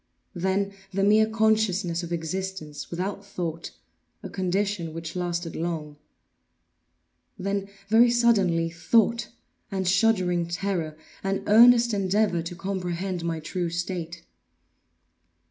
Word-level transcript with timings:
Then 0.33 0.73
the 0.91 1.03
mere 1.03 1.27
consciousness 1.27 2.01
of 2.01 2.11
existence, 2.11 2.89
without 2.89 3.23
thought—a 3.23 4.29
condition 4.31 4.95
which 4.95 5.15
lasted 5.15 5.55
long. 5.55 5.95
Then, 7.37 7.69
very 7.87 8.09
suddenly, 8.09 8.71
thought, 8.71 9.27
and 9.69 9.87
shuddering 9.87 10.47
terror, 10.47 10.97
and 11.23 11.43
earnest 11.45 11.93
endeavor 11.93 12.41
to 12.41 12.55
comprehend 12.55 13.23
my 13.23 13.39
true 13.39 13.69
state. 13.69 14.25